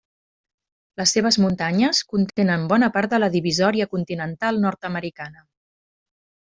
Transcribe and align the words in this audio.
Les 1.01 1.13
seves 1.17 1.37
muntanyes 1.43 2.01
contenen 2.15 2.65
bona 2.73 2.91
part 2.97 3.13
de 3.15 3.21
la 3.23 3.31
divisòria 3.39 3.89
continental 3.95 4.63
nord-americana. 4.67 5.49